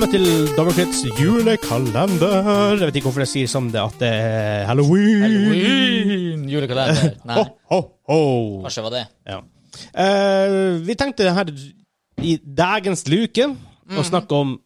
[0.00, 2.46] Velkommen til Dobbelkrits julekalender.
[2.80, 5.20] Jeg vet ikke hvorfor jeg sier som det at det er halloween.
[5.26, 6.46] Halloween!
[6.48, 7.18] Julekalender.
[7.28, 8.16] Nei, Ho, ho, ho.
[8.64, 9.02] kanskje var det.
[9.28, 9.36] Ja.
[9.92, 11.52] Eh, vi tenkte her
[12.24, 13.50] i dagens luke
[13.92, 14.56] å snakke om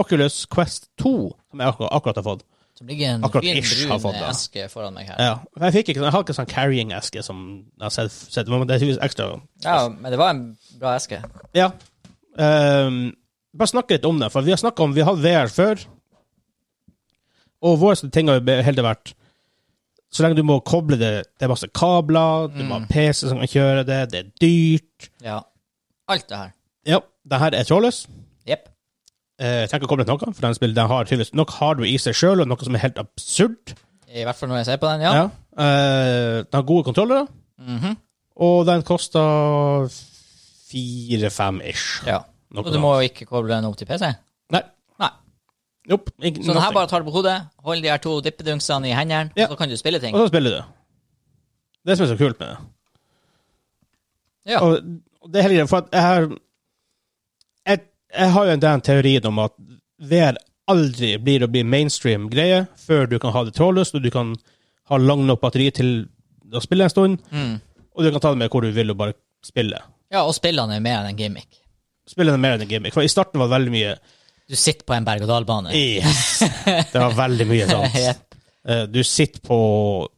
[0.00, 1.14] Oculus Quest 2,
[1.52, 2.48] som jeg akkurat, akkurat har fått.
[2.80, 4.26] Som ligger en Akkurat fin ish brun fått det.
[4.32, 5.20] eske foran meg her.
[5.20, 5.38] Ja.
[5.66, 8.78] Jeg, fikk ikke, jeg har ikke sånn carrying-eske som jeg har sett, sett men det
[8.80, 9.34] er tydeligvis ekstra.
[9.68, 10.46] Ja, men det var en
[10.80, 11.20] bra eske.
[11.52, 11.74] Ja.
[12.40, 13.10] Ehm,
[13.56, 15.82] bare snakke litt om det, for vi har snakket om Vi har VR før,
[17.62, 19.12] og våre ting har jo hele vært
[20.12, 23.38] Så lenge du må koble det Det er masse kabler, du må ha PC som
[23.42, 25.10] kan kjøre det, det er dyrt.
[25.24, 25.38] Ja.
[26.08, 26.50] Alt det her.
[26.86, 26.98] Ja,
[27.30, 28.02] det her er trådløs.
[28.48, 28.66] Jepp.
[29.40, 31.50] Eh, Jeg trenger ikke å koble til noe, for den, spillet den har tydeligvis nok
[31.60, 33.72] hardware i seg sjøl, og noe som er helt absurd.
[34.12, 35.12] I hvert fall når jeg ser på den, ja.
[35.14, 35.24] Ja.
[35.62, 37.28] Eh, den har gode kontrollere,
[37.62, 37.96] Mhm.
[38.36, 39.88] og den koster
[40.68, 42.02] fire-fem ish.
[42.06, 42.20] ja.
[42.56, 44.12] Og du må jo ikke koble den opp til PC?
[44.52, 44.60] Nei.
[45.00, 45.08] Nei.
[45.88, 46.12] Nope.
[46.20, 49.30] Så den her bare tar du på hodet, hold de her to dippedungsene i hendene,
[49.36, 49.46] Ja.
[49.48, 50.14] så kan du spille ting.
[50.14, 50.62] Og så spiller du.
[51.86, 52.58] Det som er så kult med det.
[54.52, 54.60] Ja.
[54.60, 54.78] Og
[55.22, 56.24] og det er hele for jeg har
[57.66, 57.78] jeg,
[58.18, 59.52] jeg har jo den teorien om at
[60.02, 60.36] VR
[60.68, 64.34] aldri blir å bli mainstream greie før du kan ha det trådløst, og du kan
[64.90, 66.08] ha lang nok batteri til
[66.52, 67.60] å spille en stund, Mm.
[67.94, 69.14] og du kan ta det med hvor du vil og bare
[69.44, 69.78] spille.
[70.10, 71.61] ja, og spillene er mer enn en gimmick.
[72.12, 72.92] Spille det mer enn en gimmick.
[72.94, 73.94] For i starten var det veldig mye
[74.52, 75.72] Du sitter på en berg-og-dal-bane.
[75.72, 76.42] Yes.
[76.92, 77.96] Det var veldig mye sånt.
[77.96, 78.36] Jepp.
[78.68, 79.58] Eh, Du sitter på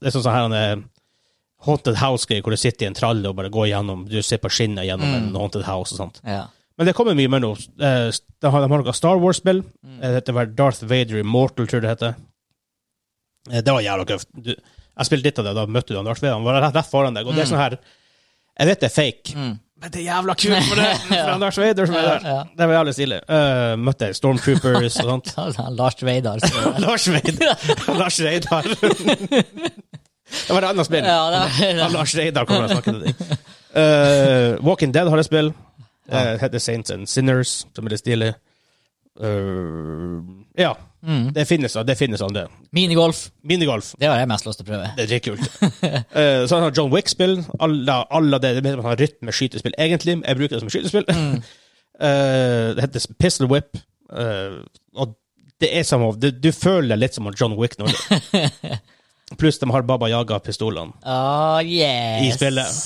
[0.01, 0.85] Det er sånn sånn her en
[1.65, 4.51] Haunted House-greie, hvor du sitter i en tralle og bare går gjennom Du ser på
[4.53, 5.15] skinnet gjennom Mm.
[5.31, 6.21] en Haunted House og sånt.
[6.27, 6.43] Ja.
[6.77, 7.53] Men det kommer mye mer nå.
[7.79, 8.11] Eh,
[8.43, 9.63] De har, noe Star Wars-spill.
[9.87, 9.97] Mm.
[10.03, 12.15] Eh, Det heter Darth Vader Immortal, tror jeg det heter.
[13.63, 14.29] Det var jævla køft.
[14.45, 16.35] Jeg spilte litt av det, da møtte du Darth Vader.
[16.39, 17.27] Han var rett, rett foran deg.
[17.29, 17.79] Og det er sånn her
[18.59, 19.55] Jeg vet det er fake, Mm.
[19.85, 20.93] Men det er jævla kult for det!
[21.19, 21.37] ja.
[21.37, 22.23] Lars Vader som er der.
[22.25, 22.45] Ja, ja.
[22.57, 23.19] Det var jævlig stilig.
[23.29, 25.33] Uh, møtte Stormtroopers og sånt.
[25.81, 26.47] Lars Vader.
[26.87, 27.99] Lars Vader.
[27.99, 28.63] Lars Reidar.
[28.65, 31.05] det var et annet spill.
[31.05, 33.45] Ja, det var, Ja, Lars Reidar kommer og snakker til deg.
[33.75, 35.53] Uh, Walking Dead har et spill.
[36.09, 38.33] Det heter Saints and Sinners, som er litt stilig.
[39.21, 40.77] Eh, ja.
[41.05, 41.33] Mm.
[41.33, 42.47] Det finnes, det finnes aldri.
[42.73, 43.27] Minigolf.
[43.43, 43.93] Minigolf.
[44.01, 44.93] Det har jeg mest lyst til å prøve.
[44.97, 45.45] Det er dritkult.
[45.61, 47.37] uh, så han har John Wick-spill.
[47.61, 50.17] Alle, alle det, det han har rytme-skytespill, egentlig.
[50.23, 51.07] Jeg bruker det som skytespill.
[51.95, 53.77] Eh, det heter Pistol Whip.
[54.11, 54.67] Uh,
[54.99, 55.15] og
[55.63, 57.87] det er som om du, du føler litt som John Wick nå.
[59.39, 62.27] Pluss de har Baba Yaga-pistolene oh, yes.
[62.27, 62.81] i spillet.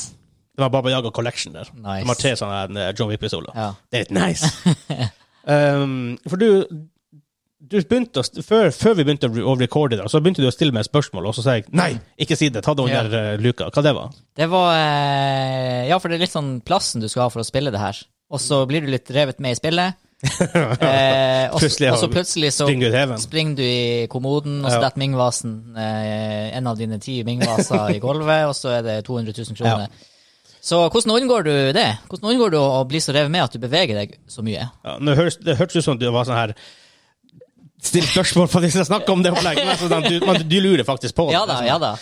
[0.56, 1.72] De har Baba Yaga Collection der.
[1.72, 2.02] Nice.
[2.04, 3.56] De har tre sånne eh, John Wick-pistoler.
[3.56, 3.72] Ja.
[3.88, 5.08] Det er litt nice.
[5.48, 6.48] Um, for du
[7.68, 10.72] du begynte å, før, før vi begynte å recorde det, så begynte du å stille
[10.74, 11.90] meg et spørsmål, og så sa jeg nei,
[12.22, 13.66] ikke si det, ta det under eh, luka.
[13.74, 14.12] Hva det var?
[14.38, 17.46] Det var eh, Ja, for det er litt sånn plassen du skal ha for å
[17.48, 17.98] spille det her.
[18.30, 19.98] Og så blir du litt revet med i spillet.
[20.18, 22.66] Eh, og, så- Plutselig, så
[23.22, 24.88] Springer du i kommoden, og så Ja.
[24.88, 29.32] detter Ming-vasen, eh, en av dine ti Ming-vaser, i gulvet, og så er det 200
[29.36, 29.88] 000 kroner.
[30.60, 31.86] Så hvordan unngår du det?
[32.08, 34.68] Hvordan unngår du å bli så revet med at du beveger deg så mye?
[34.84, 36.54] Ja, nå høres, det hørtes ut som du var sånn her
[37.78, 39.64] Still spørsmål på hvis jeg snakker om det opplegget.
[39.68, 41.36] men sånn Du, man, du lurer faktisk på det.
[41.36, 41.92] Ja da, ja da.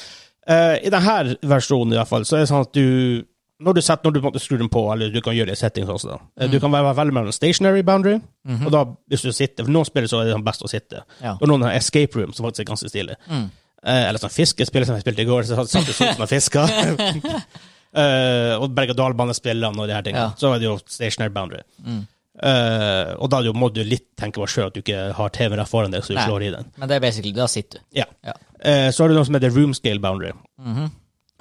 [0.49, 3.25] Uh, I denne versjonen i hvert fall, så er det sånn at du
[3.57, 5.55] når du, setter, når du måtte skru skrur den på, eller du kan gjøre det
[5.57, 6.17] i settings også, da.
[6.37, 6.51] Eh, Mm.
[6.53, 8.67] Du kan være veldig mellom stationary boundary, Mhm.
[8.67, 11.01] og da, hvis du sitter For noen spiller så er det sånn best å sitte.
[11.23, 11.39] Ja.
[11.41, 13.17] Og noen har escape room, som faktisk er ganske stilig.
[13.31, 13.47] Mm.
[13.83, 16.67] Eh, eller sånn fiskespill som jeg spilte i går, så satt du sånn og fiska.
[17.97, 20.29] Eh, og berg-og-dal-banespillene og de her tingene.
[20.29, 20.37] Ja.
[20.37, 21.65] Så er det jo stationary boundary.
[21.85, 22.05] Mm.
[22.37, 25.71] Uh, og da må du litt tenke på sjøl at du ikke har TV rett
[25.71, 26.27] foran deg, så du Nei.
[26.29, 26.67] slår i den.
[26.77, 27.87] Men det er basically, da sitter du.
[27.97, 28.05] Ja.
[28.27, 28.35] Ja.
[28.61, 30.35] Uh, så har du noe som heter room scale boundary.
[30.61, 30.91] Mhm.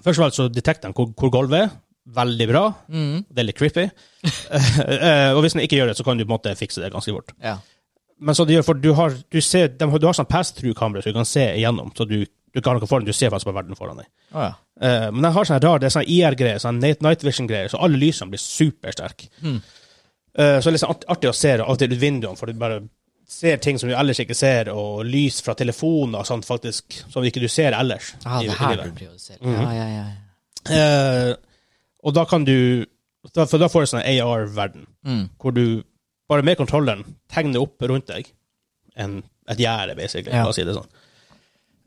[0.05, 1.75] Først og fremst så detekter den hvor, hvor gulvet er.
[2.15, 2.63] Veldig bra.
[2.93, 3.23] Mm.
[3.25, 3.87] Det er litt creepy.
[5.35, 7.09] Og hvis den ikke gjør det, så kan du på en måte fikse det ganske
[7.09, 7.33] fort.
[7.41, 7.55] Ja.
[8.21, 11.09] Men så det gjør, for du har, du ser, de, du har sånn pass-through-kamera, så
[11.09, 11.89] du kan se igjennom.
[11.97, 12.19] Så du,
[12.55, 14.07] du ikke har noe foran, du ser faktisk på verden foran deg.
[14.31, 14.53] Oh, ja.
[14.81, 17.99] uh, men den har sånn rar, det er sånn IR-greier, sånn night vision-greier, så alle
[17.99, 19.27] lysene blir supersterke.
[19.43, 19.57] Mm.
[20.39, 22.47] Uh, så det er sånn artig å se det, av og til ut vinduene, for
[22.47, 22.79] du bare
[23.27, 27.23] ser ting som du ellers ikke ser, og lys fra telefoner og sånt, faktisk, som
[27.27, 28.13] ikke du ser ellers.
[28.23, 29.37] Ah, i- det her blir du ser.
[29.41, 29.73] Mm -hmm.
[29.75, 31.29] Ja, ja, ja.
[31.29, 31.35] Uh,
[32.03, 32.85] og da kan du
[33.33, 35.29] For da får du sånn AR-verden, Mm.
[35.41, 35.83] hvor du
[36.29, 38.27] bare med kontrolleren tegner opp rundt deg
[38.95, 40.43] en, et gjerde, basically, Ja.
[40.43, 40.85] for å si det sånn.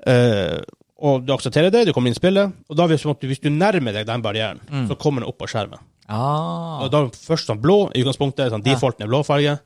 [0.06, 0.60] Eh,
[0.98, 3.92] og du aksepterer det, du kommer inn i spillet, og da hvis, hvis du nærmer
[3.92, 4.88] deg den barrieren, Mm.
[4.88, 5.78] så kommer den opp på skjermen.
[6.08, 6.80] Ah.
[6.82, 9.58] Og da først sånn blå, i utgangspunktet, sånn defaulten er blå farge.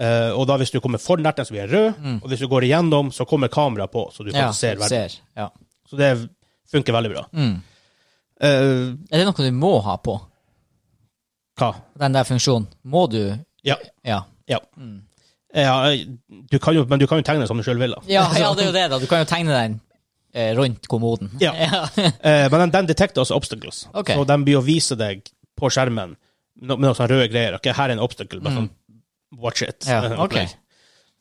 [0.00, 2.22] Eh, og da hvis du kommer for nært den, så blir den rød, Mm.
[2.22, 4.88] og hvis du går igjennom, så kommer kameraet på, så du ja, ser verden.
[4.88, 5.18] ser.
[5.36, 5.48] Ja.
[5.90, 6.28] Så det
[6.70, 7.24] funker veldig bra.
[7.32, 7.62] Mm.
[8.42, 10.20] Uh, Er det noe du må ha på?
[11.58, 11.74] hva?
[11.98, 12.68] Den der funksjonen.
[12.84, 13.76] Må du Ja.
[14.04, 14.22] Ja.
[14.48, 14.58] Ja.
[14.78, 15.02] Mm.
[15.54, 15.90] Ja,
[16.50, 17.90] du kan jo, men du kan jo tegne som du sjøl vil.
[17.96, 18.02] da.
[18.06, 18.98] Ja, ja, det er jo det, da.
[19.02, 19.80] Du kan jo tegne den
[20.34, 21.30] eh, rundt kommoden.
[21.42, 21.52] Ja.
[21.98, 23.86] Eh, men den, den detekter også obstacles.
[23.94, 24.14] okay.
[24.14, 25.24] Så den blir å vise deg
[25.58, 26.14] på skjermen
[26.62, 27.56] no- med noen sånne røde greier.
[27.58, 28.38] Ok, her er en obstacle.
[28.44, 28.70] Bare sånn,
[29.42, 29.86] watch it.
[29.90, 30.46] Ja, okay.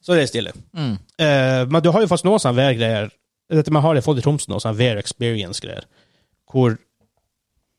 [0.05, 0.53] Så det er stilig.
[0.77, 0.93] Mm.
[1.19, 3.09] Eh, men du har jo faktisk noen sånne VR-greier.
[3.49, 5.89] Dette med har jeg fått i Tromsø, noen sånne VR experience-greier.
[6.53, 6.77] Hvor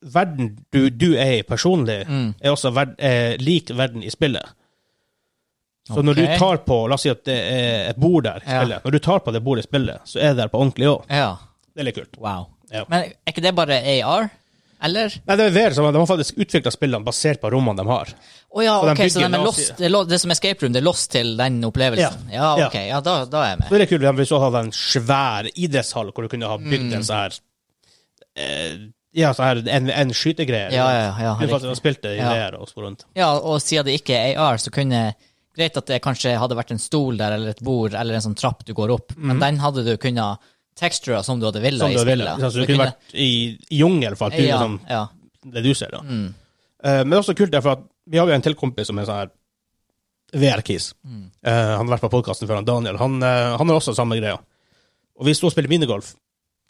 [0.02, 2.34] verden du, du er i personlig, Mm.
[2.40, 4.50] er også verd, er lik verden i spillet.
[5.94, 8.48] Så når du tar på La oss si at det er et bord der i
[8.50, 8.60] Ja.
[8.62, 8.84] spillet.
[8.84, 11.04] Når du tar på det bordet i spillet, så er det der på ordentlig òg.
[11.10, 11.36] Ja.
[11.74, 12.16] Det er litt kult.
[12.18, 12.46] Wow.
[12.72, 12.84] Ja.
[12.88, 14.30] Men er ikke det bare AR?
[14.82, 15.12] Eller?
[15.28, 18.08] Nei, det er VR, så de har faktisk utvikla spillene basert på rommene de har.
[18.56, 20.86] Å ja, de ok, så de lost, det, er det som Escape Room, det er
[20.86, 22.30] lost til den opplevelsen?
[22.32, 22.66] Ja, Ja.
[22.70, 23.78] ok, ja, da, da er jeg Så med.
[23.80, 26.94] det er kult hvis du hadde en svær idrettshall hvor du kunne ha bygd Mm.
[26.96, 27.36] en sånn her
[28.36, 28.78] eh,
[29.12, 30.70] Ja, sånn her en, en skytegreie.
[30.72, 32.20] Ja, ja, ja, Du faktisk har spilt det i.
[32.22, 33.04] VR og så rundt.
[33.18, 35.14] Ja, og siden det ikke er AR, så kunne
[35.60, 38.36] Greit at det kanskje hadde vært en stol der, eller et bord, eller en sånn
[38.40, 40.40] trapp du går opp, men den hadde du kunnet
[40.80, 42.24] texture som du hadde villet Som i du ville.
[42.24, 42.52] spillet.
[42.54, 43.30] Så du kunne vært i,
[43.76, 45.02] jungel, for du ja, liksom ja.
[45.44, 46.00] Det du ser, da.
[46.00, 46.30] Mm.
[46.80, 49.08] Uh, men det er også kult, at vi har jo en til kompis som er
[49.08, 49.30] sånn her
[50.40, 50.92] VR-kis.
[51.04, 51.26] Mm.
[51.44, 52.98] Uh, han har vært på podkasten før, han Daniel.
[53.00, 54.36] Han, uh, han har også samme greia.
[55.20, 56.14] Og vi sto og spilte minigolf.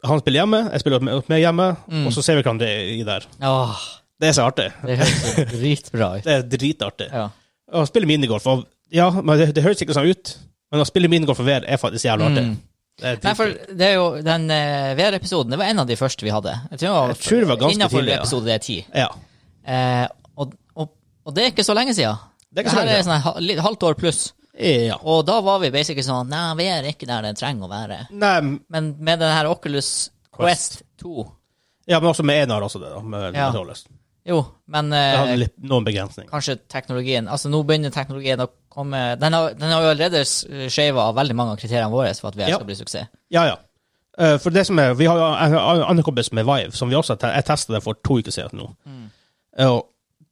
[0.09, 2.07] Han spiller hjemme, jeg spiller opp med hjemme, Mm.
[2.09, 3.27] og så ser vi hverandre i der.
[3.45, 3.75] Åh,
[4.21, 4.71] Det er så artig.
[4.87, 6.25] det høres dritbra ut.
[6.25, 7.11] Det er dritartig.
[7.13, 7.27] Ja.
[7.73, 8.65] Å spille minigolf og,
[8.95, 10.35] Ja, men det, det høres ikke sånn ut,
[10.73, 12.45] men å spille minigolf for VR er faktisk jævlig artig.
[12.49, 12.59] Mm.
[13.01, 15.97] Det er Nei, for det er jo den uh, VR-episoden, det var en av de
[15.97, 16.53] første vi hadde.
[16.75, 18.19] Jeg tror var, Jeg tror det var ganske innenfor tidlig, ja.
[18.21, 18.77] episode 10.
[19.01, 19.07] Ja.
[19.71, 20.05] Eh,
[20.37, 20.93] og, og,
[21.25, 22.21] og det er ikke så lenge siden.
[22.51, 24.21] Det er ikke så her lenge er sånn litt halvt år pluss.
[24.61, 24.99] ja.
[25.01, 28.01] Og da var vi basically sånn Nei, VR er ikke der det trenger å være.
[28.13, 28.37] Nei,
[28.69, 31.29] Men med den her Oculus Quest 2
[31.91, 33.01] ja, men også med Enar også, det, da.
[33.03, 33.51] Med, Ja.
[33.53, 33.89] med.
[34.27, 36.29] Jo, men Det eh, litt, noen begrensninger.
[36.31, 40.25] kanskje teknologien Altså, nå begynner teknologien å komme Den har, den har jo allerede
[40.71, 42.57] skeiva av veldig mange av kriteriene våre for at VR Ja.
[42.61, 43.09] skal bli suksess.
[43.33, 43.57] Ja, ja.
[44.19, 47.17] Eh, for det som er, Vi har jo annen kompis med Vive, som vi også
[47.21, 48.69] jeg testet det for to uker siden nå.
[48.87, 49.11] Mm.
[49.67, 49.87] og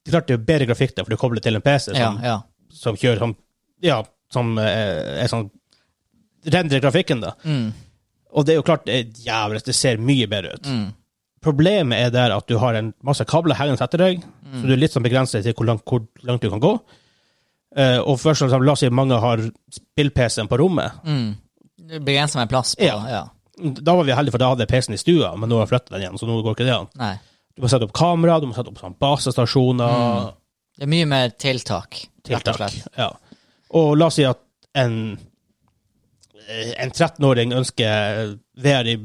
[0.09, 2.41] er klart det er bedre grafikk der, for du kobler til en PC som, ja.
[2.73, 3.37] som kjører som
[3.83, 4.03] Ja,
[4.33, 5.51] som eh, er sånn
[6.49, 7.33] Rendrer grafikken, da.
[7.45, 7.73] Mm,
[8.33, 10.67] Og det er jo klart det er jævlig, det ser mye bedre ut.
[10.69, 10.87] mm,
[11.45, 14.63] Problemet er der at du har en masse kabler hengende etter deg, Mm.
[14.63, 16.71] så du er litt sånn begrenset til hvor langt, hvor langt du kan gå.
[17.77, 20.93] Uh, og først og fremst, la oss si mange har spill-PC-en på rommet.
[21.05, 21.35] mm.
[21.89, 22.97] Det begrenser meg plass på Ja.
[23.09, 23.21] ja.
[23.61, 25.73] Da var vi heldige, for da hadde jeg PC-en i stua, men nå har jeg
[25.75, 26.89] flyttet den igjen, så nå går ikke det an.
[26.97, 27.19] Nei.
[27.57, 30.33] Du må sette opp kamera, du må sette opp sånn basestasjoner,
[30.79, 32.71] Det er mye mer tiltak, rett og tiltak.
[32.71, 32.89] slett.
[32.97, 33.11] Ja.
[33.75, 34.39] Og la oss si at
[34.75, 35.19] en,
[36.49, 38.97] eh, en 13-åring ønsker VR i,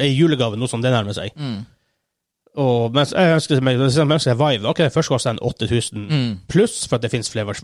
[0.00, 1.32] i julegave, noe som det nærmer seg.
[1.36, 1.66] Mm.
[2.56, 6.38] Og mens jeg ønsker meg, Vive, ok, først koster den 8000 Mm.
[6.48, 7.60] pluss, for at det finnes flere vers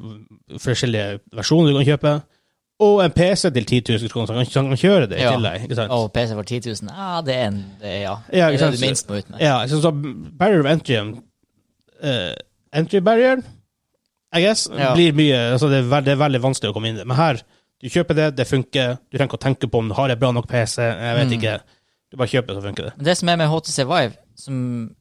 [0.61, 2.13] forskjellige versjoner du kan kjøpe,
[2.83, 5.31] og en PC til 10 000 kroner som kan, kan kjøre det i Ja.
[5.37, 5.63] tillegg.
[5.65, 5.91] Ikke sant?
[5.93, 8.71] Og PC for 10 000, ja, det er en det er, Ja, Ja, det er
[8.71, 9.41] det du minst må ut med.
[9.41, 9.91] Ja, så, så
[10.39, 10.97] barrier of entry
[12.05, 12.35] uh,
[12.75, 13.43] Entry barrier,
[14.35, 14.95] I guess, Ja.
[14.95, 17.07] blir mye altså det, er det er veldig vanskelig å komme inn i det.
[17.07, 17.41] Men her,
[17.83, 18.97] du kjøper det, det funker.
[19.11, 20.83] Du trenger ikke å tenke på om du har en bra nok PC.
[20.83, 21.33] Jeg vet Mm.
[21.39, 21.61] ikke.
[22.13, 22.93] Du bare kjøper så funker det.
[23.09, 24.57] Det som er med HTC Vive som,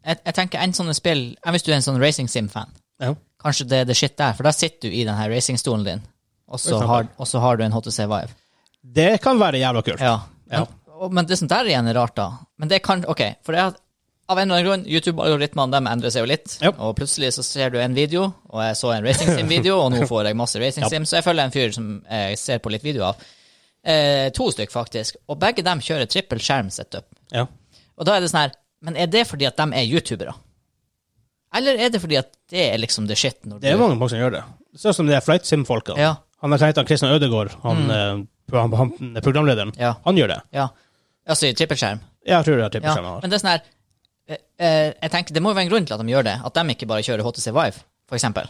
[0.06, 2.72] jeg, jeg tenker en sånne spill jeg Hvis du er en sånn racing sim-fan,
[3.04, 3.14] Ja.
[3.44, 6.02] kanskje det er det shit der, for da sitter du i den her racingstolen din,
[6.48, 8.36] og så har, og så har du en HTC Vive.
[8.84, 10.00] Det kan være jævla kult.
[10.04, 10.18] Ja.
[10.48, 10.66] Men, Ja.
[11.02, 13.62] og, men det som der igjen er rart, da Men det kan OK, for det
[13.64, 13.76] er,
[14.30, 16.72] av en eller annen grunn, YouTube-algoritmene endrer seg jo litt, Ja.
[16.78, 20.06] og plutselig så ser du en video, og jeg så en racing sim-video, og nå
[20.12, 20.90] får jeg masse racing Ja.
[20.90, 23.16] sim, så jeg følger en fyr som jeg ser på litt video av.
[23.84, 25.16] Eh, to stykk, faktisk.
[25.28, 27.08] Og begge dem kjører trippel skjerm-setup.
[27.34, 27.48] Ja.
[27.98, 30.34] Og da er det sånn her Men er det fordi at de er youtubere?
[31.54, 33.38] Eller er det fordi at det er liksom the shit?
[33.46, 34.44] Når Det er du, mange, som gjør det.
[34.82, 35.94] Sånn som de er flight sim-folka.
[36.00, 38.24] Ja, Han er han Kristian Ødegaard, han, mm.
[38.54, 39.74] han, han er programlederen.
[39.78, 40.40] ja, Han gjør det.
[40.52, 40.68] ja.
[41.30, 42.00] Altså i trippelskjerm.
[42.26, 42.96] Ja, jeg tror det er Ja.
[42.96, 43.22] han har.
[43.22, 43.62] Men det er sånn her
[44.28, 46.38] eh, eh, Jeg tenker Det må jo være en grunn til at de gjør det.
[46.46, 48.48] At de ikke bare kjører HTC Vive, for eksempel.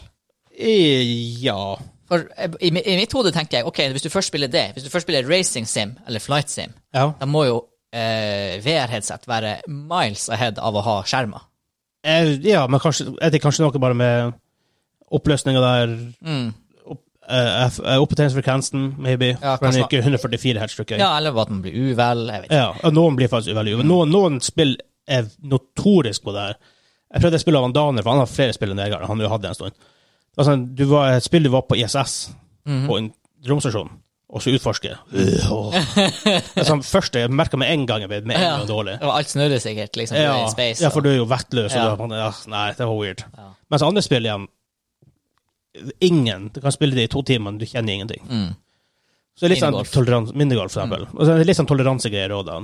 [0.58, 1.76] I- Ja.
[2.12, 4.84] For eh, i, i mitt hode tenker jeg ok, hvis du først spiller det, hvis
[4.84, 7.06] du først spiller racing sim eller flight sim, ja.
[7.16, 7.54] da må jo
[7.92, 11.46] eh, VR-headset være miles ahead av å ha skjermer.
[12.04, 14.34] Eh, ja, men kanskje, er det kanskje noe bare med
[15.12, 16.52] oppløsninga der Mm.
[16.92, 19.32] opp, eh, eh, Oppdateringsfrekvensen, maybe.
[19.40, 21.00] Ja, for den er ikke 144 hertz, tror jeg.
[21.00, 22.26] Ja, eller at man blir uvel.
[22.28, 22.60] Jeg vet ikke.
[22.82, 23.72] Ja, noen blir faktisk uvel.
[23.78, 23.86] Mm.
[23.88, 24.76] Noen, noen spill
[25.08, 26.60] er notorisk på det her.
[27.12, 29.04] Jeg prøvde å spille av Daner, for han har flere spill enn jeg har.
[29.08, 29.88] Han har jo hatt det en stund.
[30.38, 32.30] Sånn, du var, et spill du var på ISS,
[32.66, 32.86] Mhm.
[32.88, 33.12] på en
[33.48, 33.90] romstasjon,
[34.30, 34.94] og så utforske.
[35.12, 35.72] Øh.
[36.54, 38.94] Det er sånn, første jeg merka med en gang jeg ble med en gang dårlig.
[39.02, 40.16] Og alt snurrer sikkert, liksom.
[40.16, 40.80] Ja, i space.
[40.80, 41.74] ja, for du er jo vettløs.
[41.74, 41.96] Ja.
[41.96, 43.24] Ja, nei, det var weird.
[43.36, 43.50] Ja.
[43.70, 44.48] Mens andre spill igjen
[46.04, 46.50] Ingen.
[46.52, 48.20] Du kan spille det i to timer, men du kjenner ingenting.
[48.28, 48.50] Mm.
[49.34, 49.88] Så det er litt sånn Minigolf.
[49.88, 49.94] Mm.
[49.96, 51.06] tolerans, minigolf, for eksempel.
[51.16, 52.58] Og så er det litt sånn toleransegreier òg, da.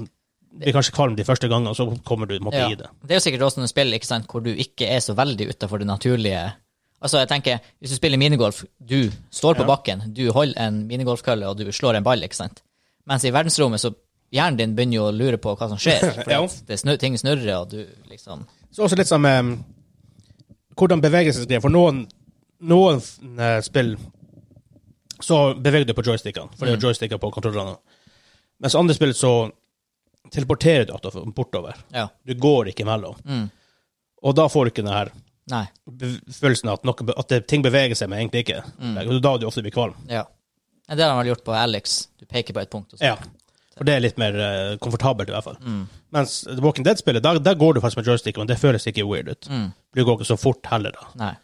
[0.59, 2.69] Blir kanskje kvalm de første gangene, og så kommer du måtte Ja.
[2.69, 2.87] i det.
[3.07, 5.49] Det er jo sikkert også noen spill ikke sant, hvor du ikke er så veldig
[5.55, 6.53] utafor det naturlige.
[7.03, 9.67] Altså, jeg tenker, Hvis du spiller minigolf, du står på Ja.
[9.67, 12.63] bakken, du holder en minigolfkølle og du slår en ball, ikke sant?
[13.07, 13.95] Mens i verdensrommet så
[14.33, 16.25] hjernen din begynner jo å lure på hva som skjer.
[16.29, 16.41] Ja.
[16.67, 19.65] det snur, ting snurrer, og du liksom Så også litt som um,
[20.77, 21.63] hvordan bevegelsesgreier.
[21.65, 22.03] For noen,
[22.61, 23.01] noen
[23.41, 23.97] eh, spill
[25.21, 27.79] så beveger du på joystickene, for det er jo joysticker på kontrollerne.
[28.61, 29.51] Mens andre spill så
[30.31, 31.75] teleporterer du bortover.
[31.95, 32.09] Ja.
[32.27, 33.17] Du går ikke imellom.
[33.25, 33.49] Mm.
[34.23, 35.11] Og da får du ikke det her
[35.49, 35.65] Nei.
[36.35, 38.63] følelsen av at, noe, at det, ting beveger seg, men egentlig ikke.
[38.79, 38.99] Mm.
[39.25, 39.97] da du ofte blir kvalm.
[40.11, 40.27] Ja.
[40.89, 41.99] Det har de vel gjort på Alex.
[42.21, 42.95] Du peker på et punkt.
[42.97, 43.03] Og.
[43.05, 43.17] Ja.
[43.79, 45.59] For det er litt mer uh, komfortabelt, i hvert fall.
[45.63, 45.83] Mm.
[46.17, 49.07] Mens The Walking Dead-spillet, der, der går du faktisk med joystick, men det føles ikke
[49.07, 49.51] weird ut.
[49.53, 49.69] Mm.
[49.95, 51.11] Det går ikke så fort heller, da.
[51.21, 51.35] Nei.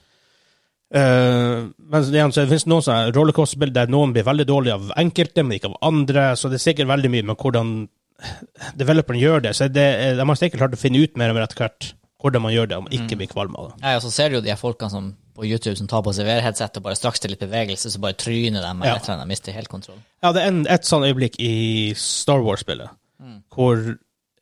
[0.94, 4.94] Uh, men igjen, så det finnes noen sånne rollercoaster-spill der noen blir veldig dårlige av
[5.00, 6.30] enkelte, men ikke av andre.
[6.38, 7.76] Så det er sikkert veldig mye med hvordan
[8.78, 9.54] developeren gjør det.
[9.58, 9.86] Så det,
[10.18, 11.92] de har sikkert klart å finne ut mer og mer etter hvert
[12.24, 13.74] hvordan man gjør det, om man ikke blir kvalm av det.
[13.84, 16.24] Ja, og så ser du jo de folkene som på YouTube som tar på seg
[16.28, 18.94] VR-headset og bare straks til litt bevegelse, så bare tryner de med Ja.
[18.96, 19.98] etter eller annet, mister helt kontroll.
[20.22, 21.52] Ja, det er en, et sånn øyeblikk i
[21.98, 22.88] Star Wars-spillet
[23.54, 23.78] hvor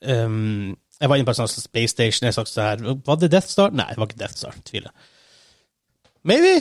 [0.02, 3.28] um, Jeg var inne på en sånn Space Station, jeg sa sånn her Var det
[3.34, 3.70] Death Star?
[3.74, 4.56] Nei, det var ikke Death Star.
[4.66, 4.90] Tviler.
[6.28, 6.54] Maybe?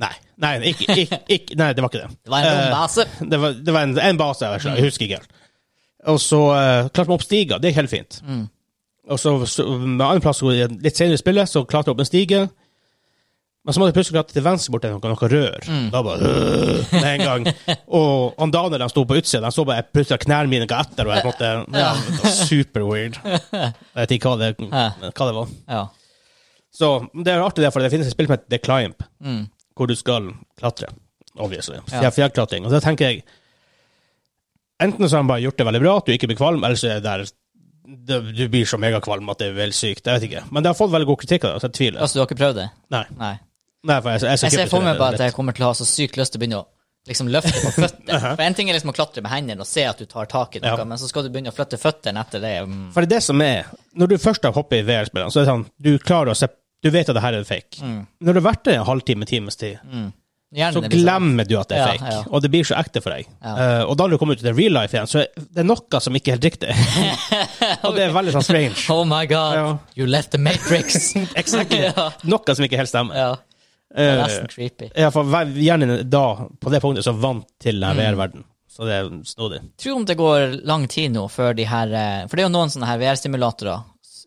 [0.00, 0.12] Nei.
[0.42, 2.16] Nei, ikke, ikke, ikke, nei, det var ikke det.
[2.24, 3.04] Det var en base.
[3.06, 3.30] rombase.
[3.30, 5.38] Det var, det var en, en base, jeg, jeg husker ikke helt.
[6.12, 7.58] Og så uh, klarte man opp stiga.
[7.62, 8.18] det er helt fint.
[8.26, 8.46] Mm.
[9.10, 12.06] Og så, så med annen plass, litt senere i spillet, så klarte jeg opp en
[12.08, 12.42] stige.
[13.62, 15.66] Men så måtte jeg plutselig klatre til venstre bort til noe, noe rør.
[15.70, 15.88] Mm.
[15.94, 17.44] Da bare øh, med en gang.
[17.94, 21.14] Og han Daniel sto på utsida, han så bare plutselig knærne mine ga etter, og
[21.14, 23.18] jeg måtte ja, det var Super weird.
[23.22, 25.52] Jeg vet ikke hva det, hva det var.
[25.70, 25.82] Ja.
[26.74, 29.44] Så det er artig, det, for det finnes et spill som heter The Climb, Mm.
[29.78, 30.90] hvor du skal klatre.
[31.38, 31.78] Obviously.
[31.90, 32.66] Fjell- Fjellklatring.
[32.66, 33.22] Og da tenker jeg
[34.82, 36.74] Enten så har han bare gjort det veldig bra, at du ikke blir kvalm, eller
[36.80, 37.22] så er det der
[37.84, 40.06] det, du blir så megakvalm at det er veldig sykt.
[40.06, 40.44] Jeg vet ikke.
[40.50, 42.00] Men det har fått veldig god kritikk av det, så jeg tviler.
[42.04, 42.68] Altså, du har ikke prøvd det?
[42.94, 43.04] Nei.
[43.18, 43.32] Nei.
[43.90, 45.74] Nei, for jeg, jeg, Jeg ser for meg bare at jeg kommer til å ha
[45.74, 46.68] så sykt lyst til å begynne å
[47.10, 48.20] liksom løfte på føttene.
[48.22, 50.54] For en ting er liksom å klatre med hendene og se at du tar tak
[50.54, 50.84] i noe, Ja.
[50.86, 52.52] men så skal du begynne å flytte føttene etter det.
[52.70, 52.84] Mm.
[52.94, 53.66] For det er det som er
[53.98, 56.46] Når du først har hoppet i VR-spillene, så er det sånn Du klarer å se
[56.82, 57.82] Du vet at det her er fake.
[57.82, 57.98] Mm.
[58.22, 59.82] Når du har vært der en halvtime, times tid,
[60.52, 62.10] Hjernen så liksom- glemmer du at det er fake.
[62.12, 62.22] ja.
[62.30, 63.26] Og det blir så ekte for deg.
[63.42, 63.52] Ja.
[63.56, 66.00] Uh, og da når du kommer ut til real life igjen, så er det noe
[66.04, 66.74] som ikke er helt riktig.
[67.86, 68.84] og det er veldig sånn strange.
[68.92, 71.14] Oh my god, you left the matrix.
[71.40, 71.88] Exactly.
[72.28, 73.16] Noe som ikke helt stemmer.
[73.16, 73.32] ja.
[73.92, 74.86] Det er Eh, nesten creepy.
[74.96, 77.82] ja, for hjernen er da, på det punktet, så vant til Mm.
[77.82, 78.44] den VR-verden.
[78.72, 79.58] Så det er snodig.
[79.76, 82.54] Tror om det går lang tid nå før de her eh, For det er jo
[82.54, 83.82] noen sånne her VR-stimulatorer.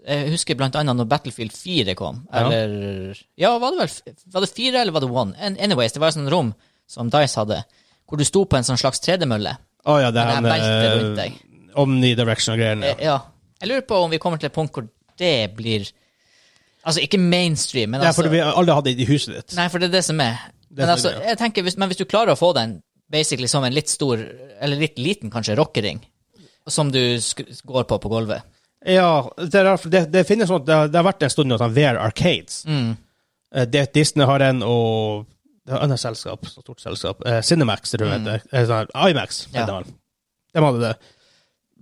[0.06, 2.24] Jeg husker blant annet når Battlefield 4 kom.
[2.30, 2.46] Ja.
[2.46, 5.58] Eller Ja, var det vel Var det 4 eller var det 1?
[5.66, 6.54] Anyways, det var et sånt rom
[6.88, 7.64] som Dice hadde,
[8.06, 9.56] hvor du sto på en sånn slags tredemølle.
[9.86, 11.40] Å ja, det er beltet med rundt deg.
[11.42, 12.94] eh, omnidirection og greiene.
[12.94, 12.96] Ja.
[13.02, 13.18] Ja.
[13.62, 15.90] Jeg lurer på om vi kommer til et punkt hvor det blir
[16.86, 19.56] Altså, ikke mainstream, men Ja, altså for vi alle hadde det i huset ditt.
[19.58, 20.36] Nei, for det er det som er.
[20.70, 22.76] Det Men, altså, jeg tenker, hvis, men hvis du klarer å få den
[23.10, 24.22] basically som en litt stor,
[24.62, 26.04] eller litt liten kanskje, rockering,
[26.70, 27.00] som du
[27.66, 28.46] går på på gulvet
[28.86, 31.74] Ja, det, er, det, det finnes sånn det, det har vært en stund nå sånn
[31.74, 32.56] VR Arcades.
[32.70, 32.92] mm.
[33.56, 35.24] Eh, det, Disney har en, og
[35.66, 37.18] det er et annet selskap, stort selskap.
[37.26, 38.50] Eh, Cinemax, tror jeg det heter.
[38.52, 39.54] Eh, sånn, IMAX, Mm.
[39.56, 39.62] Ja.
[40.56, 40.94] De hadde det.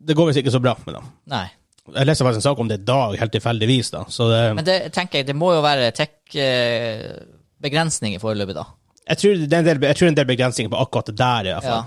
[0.05, 1.05] Det går visst ikke så bra med dem.
[1.31, 1.47] Nei.
[1.95, 4.01] Jeg leste faktisk en sak om det i dag, helt tilfeldigvis, da.
[4.07, 8.63] Så det, Men det tenker jeg, det må jo være tech-begrensninger foreløpig, da.
[9.09, 11.41] jeg, tror det er en del, jeg tror en del begrensninger på akkurat det der,
[11.49, 11.81] i hvert Ja.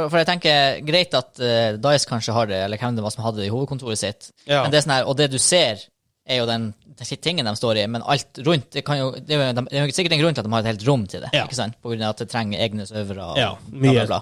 [0.00, 3.12] For, for jeg tenker, greit at uh, Dice kanskje har det, eller hvem det var
[3.14, 4.62] som hadde det i hovedkontoret sitt, Ja.
[4.64, 5.84] men det er sånn her, og det du ser,
[6.30, 6.68] er jo den,
[7.00, 9.76] den tingen de står i, men alt rundt det, kan jo, det, er jo, de-
[9.76, 11.44] er sikkert en grunn til at de har et helt rom til det, Ja.
[11.48, 11.76] ikke sant?
[11.82, 14.20] På grunn av at det trenger egne servere Ja, Ja, bla, bla, bla.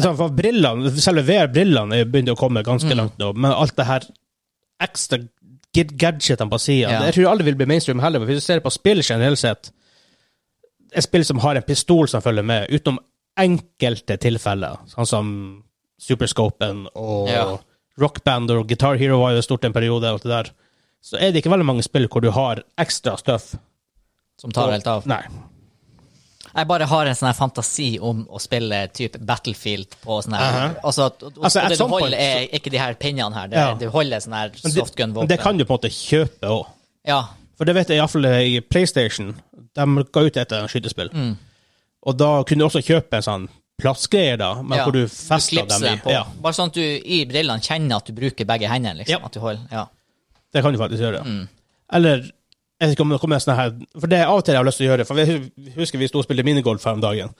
[0.00, 2.96] Så, for brillene, Selve VR-brillene er begynt å komme ganske Mm.
[3.02, 4.06] langt nå, men alt det her
[4.80, 5.18] ekstra
[5.74, 7.00] gadgetene på sida Ja.
[7.08, 9.70] Jeg tror aldri vil bli mainstream heller, men hvis du ser på spill generelt sett
[10.94, 12.98] Et spill som har en pistol som følger med, utenom
[13.40, 15.28] enkelte tilfeller, sånn som
[16.00, 17.58] Superscopen og Ja.
[17.98, 20.50] Rockband og Guitar Hero var jo stort en periode, og alt det der,
[21.02, 23.54] så er det ikke veldig mange spill hvor du har ekstra stuff.
[24.40, 25.06] Som tar helt av.
[25.06, 25.22] Nei.
[26.54, 30.66] Jeg bare har en sånn fantasi om å spille type Battlefield på sånn her Aha.
[30.84, 31.08] Altså,
[31.42, 33.48] Altså, det du holder, er ikke de her pinnene her.
[33.48, 33.74] Det, Ja.
[33.74, 35.28] Du holder sånn her softgun-våpen.
[35.28, 36.66] det kan du på en måte kjøpe òg.
[37.06, 37.24] Ja.
[37.58, 39.34] For det vet jeg iallfall i PlayStation.
[39.74, 41.10] De ga ut et skytespill.
[41.12, 41.36] Mm.
[42.04, 43.46] Og da kunne du også kjøpe en sånn
[43.80, 44.84] plastgreier, da, men ja.
[44.86, 45.96] hvor du fester dem i.
[46.04, 46.12] på.
[46.14, 49.00] Ja, Bare sånn at du i brillene kjenner at du bruker begge hendene.
[49.02, 49.18] liksom.
[49.18, 49.26] Ja.
[49.26, 49.86] At du holder, ja.
[50.54, 51.24] det kan du faktisk gjøre.
[51.26, 51.42] Mm.
[51.98, 53.68] Eller jeg vet ikke om det kommer en sånn her
[54.00, 56.00] For det er av og til jeg har lyst til å gjøre For jeg husker
[56.00, 57.30] vi sto og spilte minigolf her om dagen.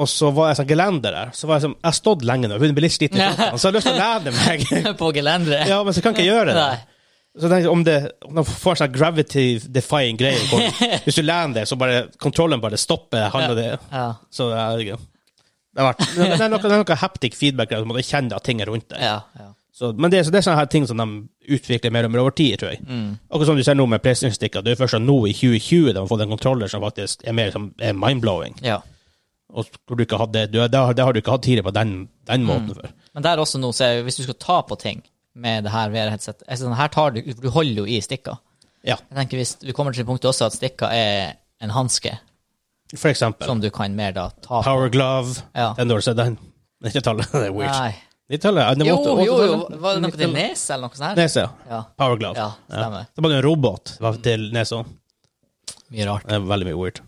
[0.00, 1.34] Og så var jeg sånn gelender der.
[1.36, 3.20] Så var jeg sånn, jeg har stått lenge nå, jeg begynner å bli litt sliten.
[3.20, 4.64] Så jeg har lyst til å lene meg.
[5.00, 5.70] På gelenderet.
[5.70, 6.64] Ja, men så kan jeg ikke gjøre det.
[6.64, 6.93] Nei.
[7.34, 7.96] Så tenk om det
[8.28, 10.62] om de får sånn gravity-defying greie hvor
[11.06, 13.58] Hvis du lener deg, så bare kontrollen bare stopper han og
[13.90, 14.06] Ja.
[14.30, 14.96] Så det er
[15.74, 18.02] Det har vært Det er noe, det er noe haptic feedback der, så må du
[18.06, 19.02] kjenne at ting er rundt deg.
[19.02, 19.48] Ja, ja.
[19.74, 21.06] Så, men det, er- så det er sånne her ting som de
[21.56, 22.84] utvikler mer og mer over tid, tror jeg.
[22.86, 23.16] Mm.
[23.26, 24.62] Akkurat som du ser nå med PlayStation-stikker.
[24.62, 27.50] Det er først nå i 2020 de har fått en kontroller som faktisk er mer
[27.50, 28.54] som er mind-blowing.
[28.62, 28.78] ja.
[29.54, 31.74] Og hvor du ikke hadde, du, det, har, det har du ikke hatt tidligere på
[31.76, 31.90] den,
[32.26, 32.46] den Mm.
[32.48, 32.88] måten før.
[33.14, 35.02] Men der også nå, så er, hvis du skal ta på ting
[35.34, 38.36] med det her VR-headsetet Sånn, her tar du, du holder jo i stikka.
[38.84, 42.12] Ja, Jeg tenker hvis Du kommer til det punktet også at stikka er en hanske
[42.94, 43.46] for eksempel.
[43.48, 44.64] som du kan mer da ta på.
[44.66, 45.40] Power Glove.
[45.56, 45.72] Ja.
[45.78, 46.36] Den har sett, den.
[46.84, 47.26] 90-tallet.
[47.32, 47.72] Det er weird.
[47.72, 47.94] Nei.
[48.30, 48.60] 90-tallet?
[48.62, 49.56] ja, det Jo, jo, jo.
[49.82, 51.08] Var det noe til nese eller noe sånt?
[51.08, 51.16] her?
[51.18, 51.48] Nese, ja.
[51.72, 51.80] Ja.
[51.98, 52.38] Power Glove.
[52.38, 53.08] Ja, stemmer.
[53.10, 54.84] Det var en robot til nesa.
[55.90, 56.28] Mye rart.
[56.28, 57.00] Det er veldig mye weird.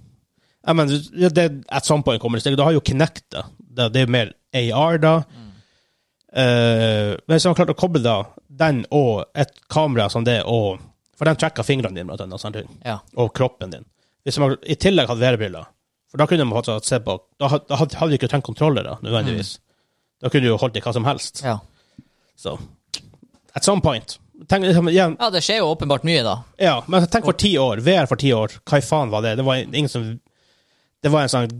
[0.66, 2.56] Ja, men ja, det, at some point kommer det steg.
[2.58, 3.44] Du har jo Kinect, da.
[3.58, 5.14] Det, det er mer AR, da.
[6.36, 8.16] Eh, men hvis man har klart å koble da,
[8.48, 10.78] den og et kamera som det, og
[11.16, 12.98] For den tracker fingrene dine, blant annet, Ja.
[13.16, 13.86] og kroppen din.
[14.26, 15.64] Hvis man i tillegg hadde VR-briller,
[16.10, 19.58] for da kunne man faktisk se på Da da hadde vi ikke trengt kontrollere, nødvendigvis.
[20.20, 21.40] Da kunne du holdt i hva som helst.
[21.42, 21.58] ja.
[22.36, 22.58] Så
[23.54, 24.18] At some point.
[24.46, 26.42] Tenk, liksom, igjen, Ja, det skjer jo åpenbart mye, da.
[26.60, 27.80] ja, men tenk for ti år.
[27.80, 28.48] VR for ti år.
[28.66, 29.36] Hva i faen var det?
[29.36, 30.20] Det var ingen som
[31.04, 31.50] Det var en sånn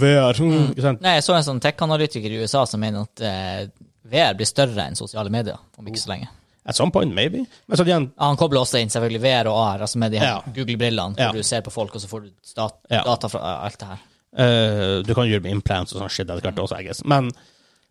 [0.00, 0.38] VR.
[0.40, 0.74] Mm.
[0.80, 1.02] sant?
[1.04, 3.66] Nei, Jeg så en sånn tech-analytiker i USA som mener at eh,
[4.10, 6.28] VR blir større enn sosiale medier om ikke så lenge.
[6.66, 7.44] At some point, maybe.
[7.66, 10.18] Men så igjen, Ja, han kobler også inn selvfølgelig VR og AR, altså med de
[10.18, 10.40] her Ja.
[10.54, 11.32] Google-brillene, hvor Ja.
[11.32, 14.04] du ser på folk, og så får du stat data fra eh, alt det her.
[14.36, 17.04] Uh, du kan gjøre med implants og sånn shit etter hvert også, I guess.
[17.04, 17.30] Men,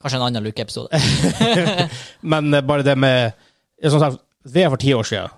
[0.01, 0.89] Kanskje en annen lukeepisode.
[2.21, 3.33] men eh, bare det med
[3.89, 5.29] Som sagt, VR for ti år siden,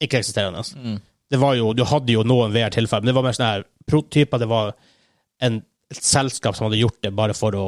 [0.00, 0.64] ikke eksisterende.
[0.76, 0.98] Mm.
[1.30, 4.42] Det var jo, du hadde jo noen VR-tilfeller, men det var mer sånne her prototyper.
[4.42, 4.72] Det var
[5.42, 5.60] en,
[5.90, 7.66] et selskap som hadde gjort det bare for å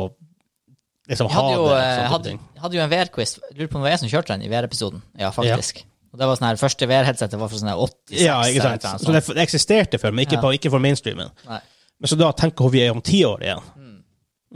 [1.11, 1.79] liksom ha jo, det.
[1.83, 3.37] Jeg hadde, hadde jo en VR-quiz.
[3.55, 5.03] Lurer på om det var jeg som kjørte den i VR-episoden.
[5.18, 5.83] Ja, faktisk.
[6.12, 8.23] Og det var sånn her, Første VR-headsetet var fra sånn her 86.
[8.23, 8.87] Ja, ikke sant.
[8.87, 10.44] noe Så det, det eksisterte før, men ikke, Ja.
[10.47, 11.35] på, ikke for mainstreamen.
[11.49, 11.61] Nei.
[11.99, 13.68] Men så da tenker vi er om ti år igjen.
[13.77, 14.01] Mm.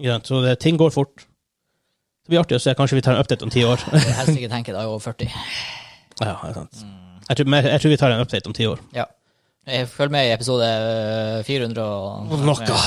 [0.07, 0.31] Sant?
[0.31, 1.27] Så det, ting går fort.
[2.23, 2.73] Det blir artig å se.
[2.79, 3.83] Kanskje vi tar en update om ti år.
[3.93, 5.33] Jeg helst ikke tenke da jeg er over 40.
[6.23, 6.85] ja, det er sant.
[7.29, 8.81] Jeg, tror, jeg tror vi tar en update om ti år.
[8.97, 9.05] Ja.
[9.87, 12.81] Følg med i episode eh, 400 og Noe.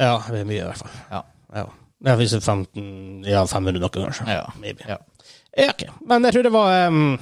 [0.00, 0.94] Ja, det er mye i hvert fall.
[1.10, 1.20] Ja.
[1.60, 1.66] Ja.
[2.06, 4.24] Ja, hvis det er 15, ja, 500 noe, kanskje.
[4.32, 4.46] Ja.
[4.60, 4.86] Maybe.
[4.88, 4.96] Ja.
[5.58, 5.90] Ja, okay.
[6.08, 7.18] Men jeg tror det var um,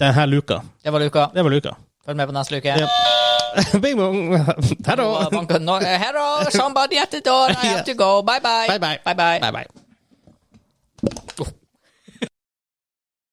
[0.00, 0.60] denne luka.
[0.84, 1.26] Det var luka.
[1.34, 1.72] Det var luka.
[2.04, 2.68] Følg med på neste luke.
[2.68, 2.88] Ja.
[3.82, 4.36] Bing bong.
[4.88, 5.14] Hello.
[5.30, 7.48] Hello, somebody at the door.
[7.48, 8.22] I have to go.
[8.22, 8.66] Bye bye.
[8.68, 8.98] Bye bye.
[9.04, 9.38] Bye bye.
[9.40, 9.66] Bye bye.
[11.40, 11.46] Oh,